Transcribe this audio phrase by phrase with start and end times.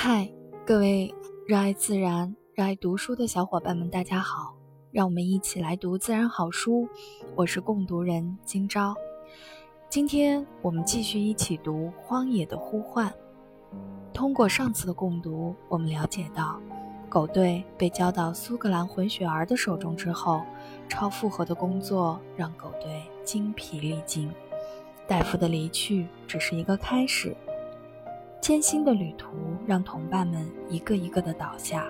[0.00, 0.30] 嗨，
[0.64, 1.12] 各位
[1.44, 4.54] 热爱自然、热爱读书的小伙伴们，大家好！
[4.92, 6.88] 让我们一起来读自然好书。
[7.34, 8.94] 我是共读人今朝。
[9.90, 13.08] 今天我们继续一起读《荒野的呼唤》。
[14.14, 16.60] 通过上次的共读，我们了解到，
[17.08, 20.42] 狗队被交到苏格兰混血儿的手中之后，
[20.88, 24.30] 超负荷的工作让狗队精疲力尽。
[25.08, 27.36] 戴夫的离去只是一个开始。
[28.40, 29.28] 艰辛的旅途
[29.66, 31.86] 让同伴们一个一个的倒下，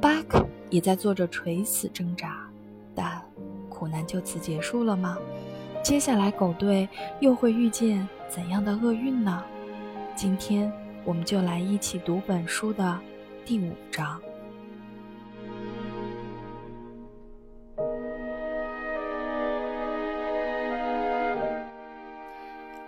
[0.00, 2.48] 巴克也在做着垂死挣扎，
[2.94, 3.20] 但
[3.68, 5.18] 苦难就此结束了吗？
[5.82, 6.88] 接下来狗队
[7.20, 9.44] 又会遇见怎样的厄运呢？
[10.14, 10.72] 今天
[11.04, 12.98] 我们就来一起读本书的
[13.44, 14.18] 第五章。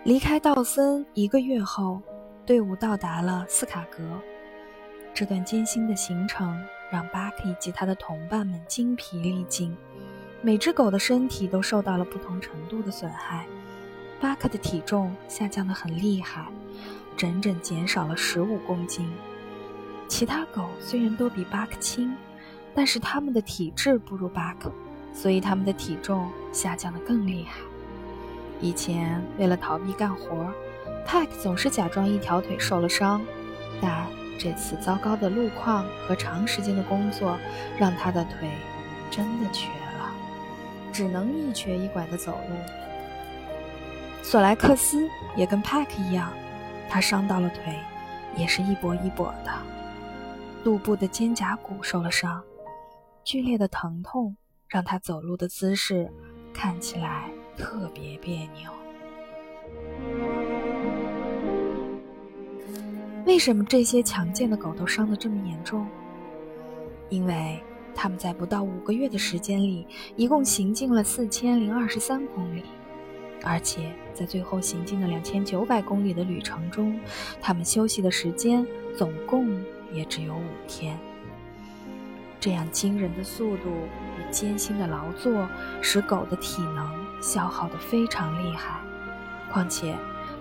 [0.04, 2.00] 离开道森一个月后。
[2.46, 4.02] 队伍到达了斯卡格，
[5.14, 9.74] 这段艰辛的行程让巴克以及他的同伴们精疲力尽，
[10.42, 13.46] 每只狗的身体都受到了不同程度的损害。
[14.20, 16.46] 巴克的体重下降得很厉害，
[17.16, 19.10] 整整减少了十五公斤。
[20.06, 22.14] 其他狗虽然都比巴克轻，
[22.74, 24.70] 但是它们的体质不如巴克，
[25.14, 27.62] 所以它们的体重下降得更厉害。
[28.60, 30.46] 以前为了逃避干活。
[31.06, 33.20] 派克总是假装一条腿受了伤，
[33.80, 34.06] 但
[34.38, 37.38] 这次糟糕的路况和长时间的工作
[37.78, 38.50] 让他的腿
[39.10, 40.12] 真的瘸了，
[40.92, 42.56] 只能一瘸一拐地走路。
[44.22, 46.32] 索莱克斯也跟派克一样，
[46.88, 47.78] 他伤到了腿，
[48.36, 49.52] 也是一跛一跛的，
[50.64, 52.42] 肚部的肩胛骨受了伤，
[53.22, 56.10] 剧烈的疼痛让他走路的姿势
[56.52, 58.73] 看起来特别别扭。
[63.26, 65.86] 为什么这些强健的狗都伤得这么严重？
[67.08, 67.58] 因为
[67.94, 72.62] 他们在不到五个月的时间里，一共行进了四千零二十三公里，
[73.42, 77.00] 而且在最后行进的两千九百公里的旅程中，
[77.40, 79.48] 它们休息的时间总共
[79.90, 80.98] 也只有五天。
[82.38, 83.70] 这样惊人的速度
[84.18, 85.48] 与艰辛的劳作，
[85.80, 88.80] 使狗的体能消耗得非常厉害，
[89.50, 89.94] 况且。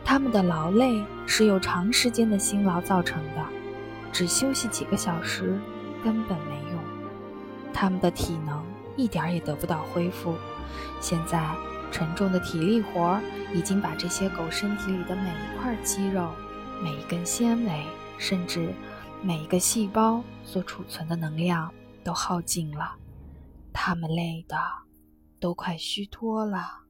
[0.05, 3.45] 他们的劳累是由长时间的辛劳造成的，
[4.11, 5.59] 只休息几个小时
[6.03, 6.79] 根本没用，
[7.73, 8.63] 他们的体能
[8.95, 10.35] 一点也得不到恢复。
[10.99, 11.55] 现在，
[11.91, 13.19] 沉重的体力活
[13.53, 16.29] 已经把这些狗身体里的每一块肌肉、
[16.81, 17.85] 每一根纤维，
[18.17, 18.73] 甚至
[19.21, 22.95] 每一个细胞所储存的能量都耗尽了，
[23.71, 24.57] 它们累的
[25.39, 26.82] 都快虚脱了。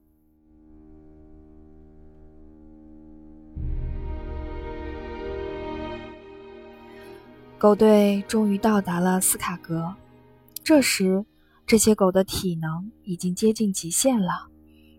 [7.64, 9.94] 狗队终于到达了斯卡格。
[10.62, 11.24] 这时，
[11.66, 14.48] 这些狗的体能已经接近极限了，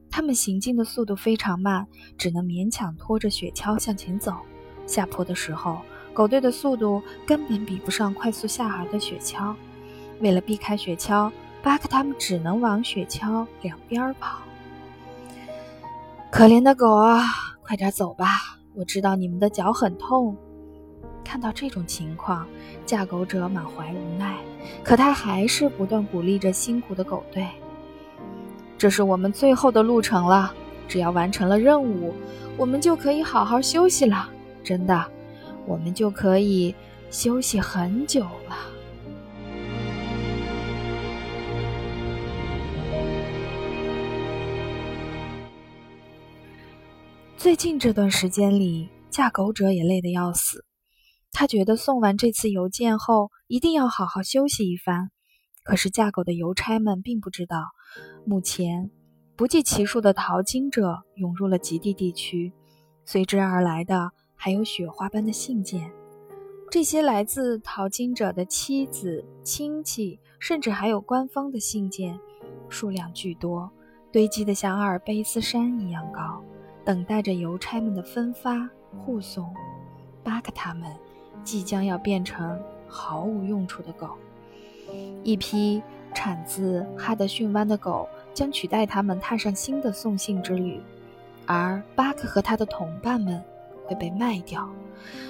[0.10, 1.86] 它们行进的速度非常慢，
[2.18, 4.34] 只能勉强拖着雪橇向前走。
[4.88, 5.80] 下坡的时候，
[6.12, 9.54] 狗队的速度根本比不上快速下滑的雪橇。
[10.20, 14.40] 为了避开雪橇，巴克他们只能往雪橇两边跑。
[16.32, 17.22] 可怜的狗啊，
[17.62, 18.26] 快点走吧！
[18.74, 20.36] 我知道你们的脚很痛。
[21.26, 22.48] 看到这种情况，
[22.86, 24.38] 驾狗者满怀无奈，
[24.84, 27.46] 可他还是不断鼓励着辛苦的狗队。
[28.78, 30.54] 这是我们最后的路程了，
[30.88, 32.14] 只要完成了任务，
[32.56, 34.30] 我们就可以好好休息了。
[34.64, 35.12] 真的，
[35.66, 36.74] 我们就可以
[37.10, 38.56] 休息很久了。
[47.36, 50.66] 最近这段时间里，驾狗者也累得要死。
[51.38, 55.12] 他觉得送完这次邮件后，一定要好好休息一番。
[55.66, 57.58] 可是驾狗的邮差们并不知道，
[58.26, 58.90] 目前
[59.36, 62.54] 不计其数的淘金者涌入了极地地区，
[63.04, 65.92] 随之而来的还有雪花般的信件。
[66.72, 72.18] 这些来自淘金者的妻子、亲戚，甚至还有官方的信件，
[72.70, 73.70] 数量巨多，
[74.10, 76.42] 堆积得像阿尔卑斯山一样高，
[76.86, 79.54] 等待着邮差们的分发护送。
[80.24, 80.90] 巴克他们。
[81.44, 84.10] 即将要变成毫无用处的狗，
[85.24, 85.82] 一批
[86.14, 90.82] 产自哈德逊湾的狗将取代它们踏上新的送信之旅，
[91.46, 93.42] 而巴克和他的同伴们
[93.86, 94.68] 会被卖掉，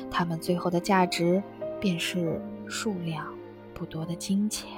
[0.10, 1.42] 他们最后的价值
[1.80, 3.28] 便是数量
[3.74, 4.70] 不多的金钱。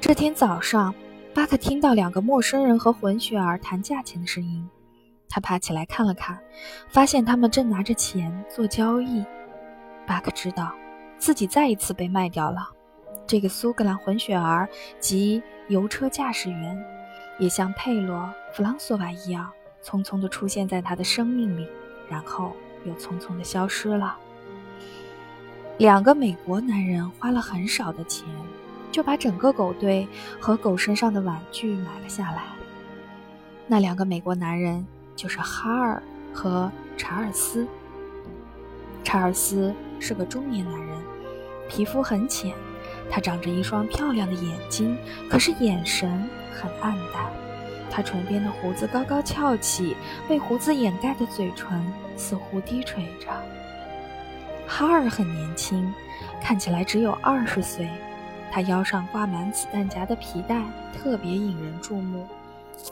[0.00, 0.94] 这天早上。
[1.32, 4.68] 巴克听到两个陌生人和混血儿谈价钱的声音，
[5.28, 6.36] 他爬起来看了看，
[6.88, 9.24] 发现他们正拿着钱做交易。
[10.06, 10.72] 巴克知道
[11.18, 12.68] 自己再一次被卖掉了。
[13.28, 14.68] 这个苏格兰混血儿
[14.98, 16.84] 及油车驾驶员，
[17.38, 18.16] 也像佩罗·
[18.52, 19.52] 弗朗索瓦一样，
[19.84, 21.64] 匆匆地出现在他的生命里，
[22.08, 24.18] 然后又匆匆地消失了。
[25.78, 28.26] 两个美国男人花了很少的钱，
[28.90, 30.06] 就把整个狗队
[30.40, 32.44] 和狗身上的玩具买了下来。
[33.66, 36.02] 那两个美国男人就是哈尔
[36.32, 37.66] 和查尔斯。
[39.04, 40.98] 查尔斯是个中年男人，
[41.68, 42.54] 皮肤很浅。
[43.10, 44.96] 他长着一双漂亮的眼睛，
[45.28, 47.24] 可是眼神很暗淡。
[47.90, 49.96] 他唇边的胡子高高翘起，
[50.28, 51.84] 被胡子掩盖的嘴唇
[52.16, 53.26] 似乎低垂着。
[54.66, 55.92] 哈尔很年轻，
[56.40, 57.88] 看起来只有二十岁。
[58.50, 60.62] 他腰上挂满子弹夹的皮带
[60.92, 62.26] 特别引人注目，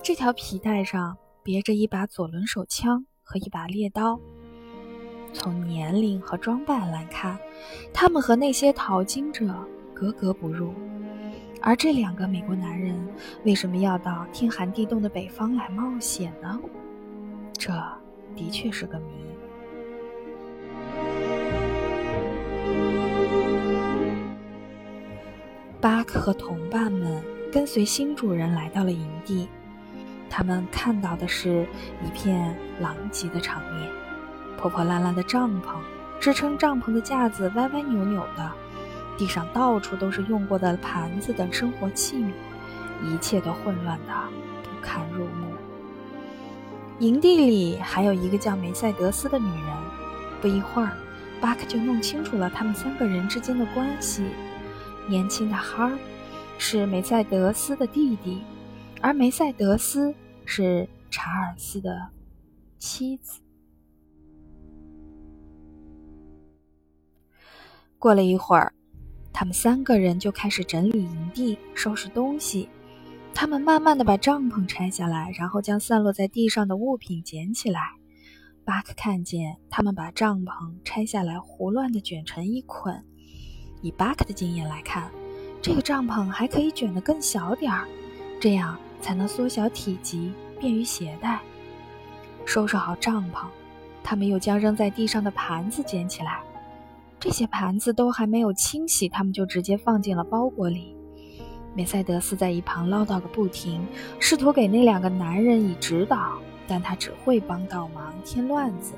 [0.03, 4.19] 这条皮带上别着一把左轮手枪和一把猎刀。
[5.33, 7.39] 从年龄和装扮来看，
[7.93, 9.55] 他们和那些淘金者。
[9.95, 10.73] 格格不入，
[11.61, 12.97] 而这两个美国男人
[13.45, 16.57] 为什么要到天寒地冻的北方来冒险呢？
[17.55, 17.73] 这
[18.37, 19.07] 的确是个谜。
[25.81, 27.23] 巴克和同伴们
[27.53, 29.49] 跟随新主人来到了营地，
[30.29, 31.65] 他们看到的是
[32.05, 33.89] 一片狼藉的场面：
[34.57, 35.77] 破破烂烂的帐篷，
[36.19, 38.51] 支撑帐篷的架子歪歪扭扭的。
[39.17, 42.33] 地上到处都是用过的盘子等生活器皿，
[43.05, 44.13] 一切都混乱的
[44.65, 45.47] 不堪入目。
[46.99, 49.77] 营地里还有一个叫梅赛德斯的女人。
[50.41, 50.91] 不一会儿，
[51.41, 54.25] 巴克就弄清楚了他们三个人之间的关系。
[55.09, 55.99] 年轻的哈尔
[56.59, 58.43] 是梅赛德斯的弟弟，
[59.01, 60.15] 而梅赛德斯
[60.45, 62.09] 是查尔斯的
[62.79, 63.41] 妻子。
[67.99, 68.73] 过了一会儿。
[69.31, 72.69] 他们三个人就开始整理营地，收拾东西。
[73.33, 77.81] 他们慢慢的把帐篷拆下来，然后将散落在地上的物品捡起来。
[78.65, 83.05] 巴克看见他们把帐篷拆下来，胡乱的卷成一捆。
[83.81, 85.11] 以巴克的经验来看，
[85.63, 87.87] 这个帐篷还可以卷得更小点儿，
[88.41, 91.41] 这样才能缩小体积，便于携带。
[92.45, 93.47] 收拾好帐篷，
[94.03, 96.41] 他们又将扔在地上的盘子捡起来。
[97.21, 100.97] 这些盘子都还没有清洗，他们就直接放进了包裹里。
[101.75, 103.87] 梅赛德斯在一旁唠叨个不停，
[104.19, 108.95] 试图给那两个男人以指导，但他只会帮倒忙，添乱子。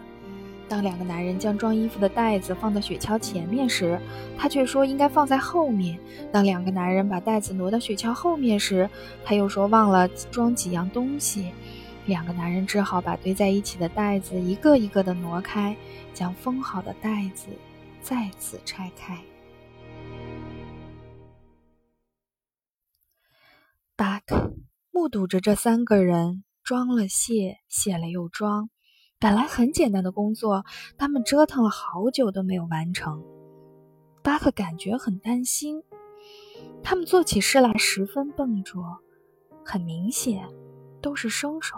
[0.70, 4.00] 当两个男人将装衣服的袋子放到雪橇前面时，
[4.38, 5.98] 他却说应该放在后面；
[6.30, 8.88] 当两个男人把袋子挪到雪橇后面时，
[9.24, 11.50] 他又说忘了装几样东西。
[12.06, 15.76] 两个男人只好把堆在一起的袋子一个一个的挪开，
[16.14, 17.48] 将封好的袋子。
[18.00, 19.18] 再次拆开。
[23.96, 24.54] 巴克
[24.92, 28.70] 目睹着这三个人装了卸，卸了又装。
[29.22, 30.64] 本来很简单的工作，
[30.96, 33.22] 他们折腾了好久都没有完成。
[34.22, 35.82] 巴克感觉很担心，
[36.82, 38.98] 他们做起事来十分笨拙，
[39.62, 40.48] 很明显
[41.02, 41.76] 都是生手。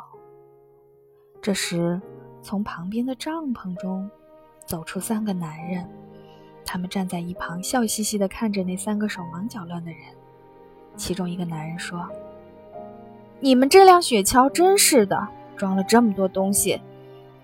[1.40, 2.00] 这时，
[2.40, 4.08] 从旁边的帐篷中
[4.64, 5.84] 走出三个男人。
[6.64, 10.00] 他们站在一旁，笑嘻嘻地看着那三个手忙脚乱的人。
[10.94, 12.08] 其中一个男人说
[13.42, 15.26] ：“你们这辆雪橇真是的，
[15.56, 16.80] 装了这么多东西。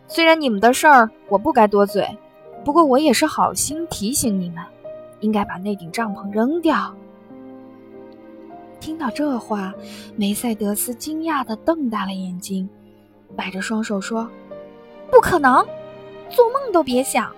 [0.08, 2.08] 虽然你们的事儿我不该多嘴，
[2.64, 4.64] 不过我也是好心提醒你们，
[5.20, 6.92] 应该把那顶帐篷扔掉。”
[8.80, 9.74] 听到这话，
[10.16, 12.68] 梅赛德斯惊讶地瞪大了眼睛，
[13.36, 14.28] 摆着双手说
[15.12, 15.64] ：“不可能，
[16.28, 17.32] 做梦都别想！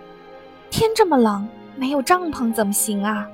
[0.70, 1.46] 天这么冷。”
[1.76, 3.26] 没有帐篷怎么行啊？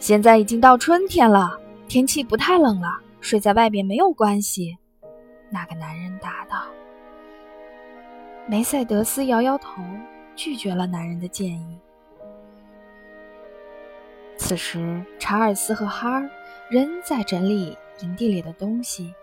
[0.00, 1.56] 现在已经到春天了，
[1.86, 2.88] 天气不太冷了，
[3.20, 4.76] 睡在外边没有关系。
[5.48, 6.64] 那个男人答道。
[8.50, 9.80] 梅赛德斯摇摇头，
[10.34, 11.78] 拒绝了男人的建议。
[14.36, 16.28] 此时，查尔斯和哈尔
[16.68, 19.14] 仍在整理营地里的东西，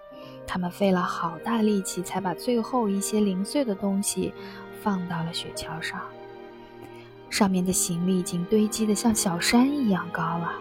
[0.47, 4.33] 他们费了好大力气，才把最后一些零碎的东西
[4.81, 5.99] 放到了雪橇上。
[7.29, 10.53] 上面的行李已经堆积的像小山一样高了。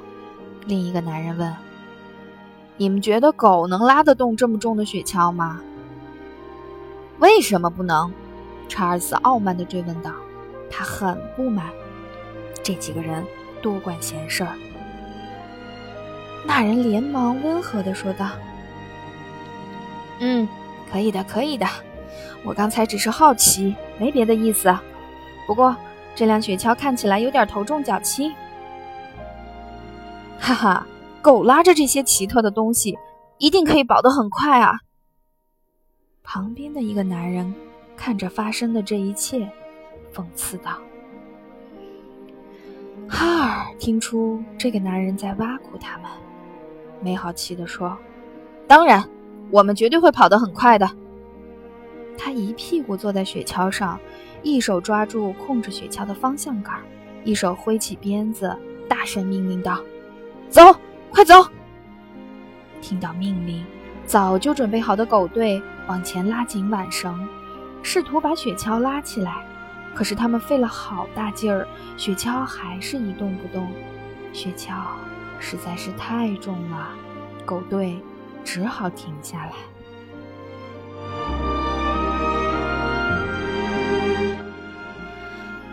[0.66, 1.54] 另一个男人问
[2.76, 5.60] ：“你们觉得狗能拉得动这么重的雪橇吗
[7.20, 8.12] ？”“为什么不能？”
[8.68, 10.12] 查尔斯傲慢地追问道。
[10.70, 11.70] 他很不满，
[12.62, 13.24] 这几个人
[13.62, 14.52] 多管闲事儿。
[16.44, 18.30] 那人连忙温和地说道
[20.20, 20.46] ：“嗯，
[20.90, 21.66] 可以的，可以的。
[22.44, 24.76] 我刚才只是好奇，没别的意思。
[25.46, 25.74] 不过
[26.14, 28.34] 这辆雪橇看起来有点头重脚轻。
[30.38, 30.86] 哈哈，
[31.22, 32.98] 狗拉着这些奇特的东西，
[33.38, 34.72] 一定可以跑得很快啊！”
[36.22, 37.54] 旁边的一个男人
[37.96, 39.50] 看着发生的这一切，
[40.14, 40.78] 讽刺道。
[43.08, 46.10] 哈尔听出这个男人在挖苦他们，
[47.00, 47.96] 没好气地说
[48.66, 49.08] ：“当然，
[49.50, 50.90] 我们绝对会跑得很快的。”
[52.18, 53.98] 他一屁股坐在雪橇上，
[54.42, 56.80] 一手抓住控制雪橇的方向杆，
[57.24, 58.56] 一手挥起鞭子，
[58.88, 59.80] 大声命令道
[60.48, 60.62] ：“走，
[61.10, 61.34] 快走！”
[62.82, 63.64] 听到命令，
[64.04, 67.28] 早就准备好的狗队往前拉紧挽绳，
[67.86, 69.46] 试图把雪橇拉起来。
[69.94, 71.66] 可是他们费了好大劲儿，
[71.96, 73.70] 雪橇还是一动不动。
[74.32, 74.72] 雪橇
[75.38, 76.88] 实在是太重了，
[77.44, 77.96] 狗队
[78.44, 79.52] 只好停下来。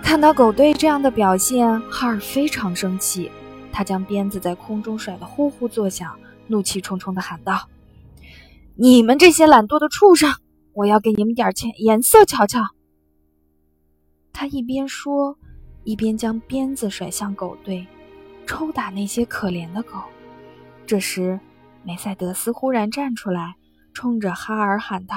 [0.03, 3.31] 看到狗队这样的表现，哈尔非常生气，
[3.71, 6.15] 他将鞭子在空中甩得呼呼作响，
[6.45, 7.67] 怒气冲冲地喊道
[8.77, 10.31] ：“你们这些懒惰的畜生，
[10.73, 12.61] 我要给你们点钱颜色瞧瞧！”
[14.33, 15.37] 他一边说，
[15.83, 17.85] 一边将鞭子甩向狗队，
[18.45, 19.99] 抽打那些可怜的狗。
[20.85, 21.39] 这时，
[21.83, 23.55] 梅赛德斯忽然站出来，
[23.93, 25.15] 冲着哈尔喊道：“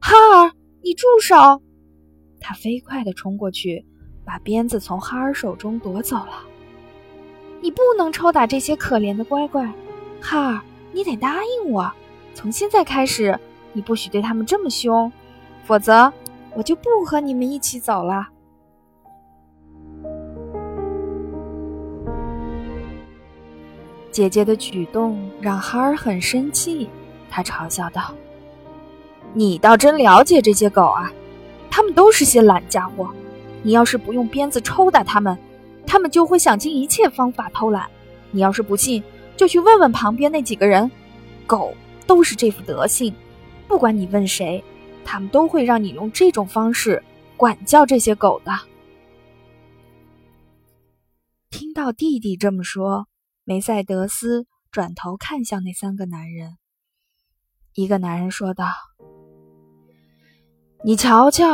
[0.00, 1.34] 哈尔，你住手！”
[2.40, 3.86] 他飞快地冲过去，
[4.24, 6.44] 把鞭子从哈尔手中夺走了。
[7.62, 9.72] “你不能抽打这些可怜的乖乖，
[10.20, 11.90] 哈尔，你得答应我，
[12.34, 13.38] 从现在开始，
[13.72, 15.10] 你不许对他们这么凶，
[15.64, 16.12] 否则
[16.54, 18.28] 我就不和你们一起走了。”
[24.10, 26.90] 姐姐的举动让哈尔很生气，
[27.30, 28.12] 他嘲笑道
[29.32, 31.10] ：“你倒真了解这些狗啊！
[31.70, 33.08] 他们都是些懒家伙。
[33.62, 35.38] 你要是不用鞭子抽打他们，
[35.86, 37.88] 他们就会想尽一切方法偷懒。
[38.30, 39.02] 你要是不信，
[39.34, 40.90] 就去问问旁边那几个人。
[41.46, 41.72] 狗
[42.06, 43.14] 都是这副德行，
[43.72, 44.62] 不管你问谁，
[45.02, 47.02] 他们都会让你用这种方式
[47.38, 48.52] 管教这些狗的。”
[51.48, 53.06] 听到弟弟这么说。
[53.44, 56.58] 梅赛德斯转头看向那三个男人。
[57.72, 58.66] 一个男人说道
[60.84, 61.48] ：“你瞧瞧，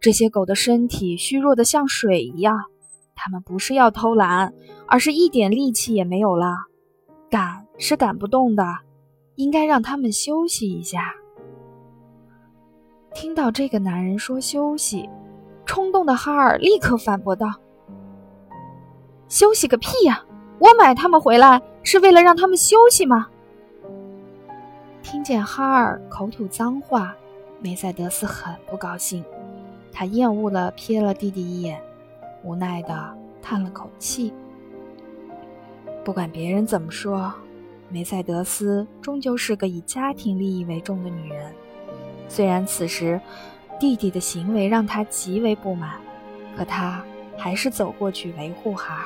[0.00, 2.58] 这些狗的身体虚弱的像水一样。
[3.14, 4.52] 他们不是要偷懒，
[4.86, 6.54] 而是一点力气也没有了，
[7.30, 8.64] 赶是赶不动的。
[9.36, 11.14] 应该让他们休息一下。”
[13.14, 15.08] 听到这个男人说休息，
[15.64, 17.46] 冲动的哈尔立刻反驳道
[19.30, 20.22] ：“休息个屁呀！”
[20.60, 23.28] 我买他们回来是为了让他们休息吗？
[25.02, 27.14] 听见哈尔口吐脏话，
[27.60, 29.24] 梅赛德斯很不高兴，
[29.92, 31.80] 他厌恶地瞥了弟弟一眼，
[32.42, 34.32] 无奈地叹了口气。
[36.04, 37.32] 不管别人怎么说，
[37.88, 41.52] 梅赛德斯终究是个以家庭利益为重的女人。
[42.34, 43.20] 虽然此时
[43.78, 46.00] 弟弟的行为让他极为不满，
[46.56, 47.00] 可他
[47.38, 49.04] 还是走过去维护哈尔。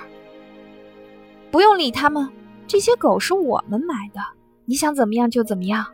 [1.50, 2.26] 不用理他们，
[2.66, 4.20] 这些狗是我们买的，
[4.64, 5.84] 你想怎么样就怎么样。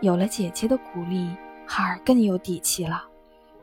[0.00, 1.28] 有了姐姐的鼓励，
[1.66, 3.02] 哈尔更有底气了。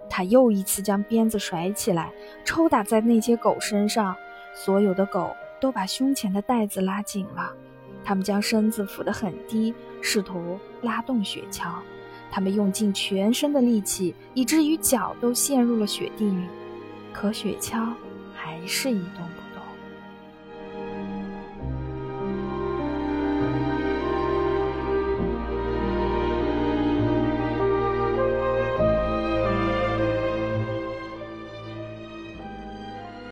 [0.10, 2.12] 他又一次将鞭子甩起来，
[2.44, 4.14] 抽打在那些狗身上。
[4.54, 7.54] 所有的狗都把胸前的带子拉紧了，
[8.08, 11.74] 他们将身子俯得很低，试图拉动雪橇。
[12.32, 16.46] 他们用尽全身的力气，以至于脚都陷入了雪地里。
[17.12, 17.94] 可雪橇。
[18.34, 19.28] 还是移动。